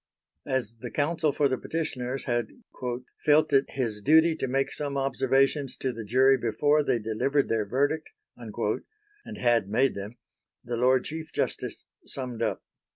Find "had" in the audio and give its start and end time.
2.23-2.47, 9.37-9.69